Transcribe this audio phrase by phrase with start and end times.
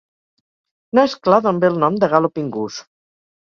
[0.99, 2.89] No és clar d'on ve el nom de "Galloping Goose".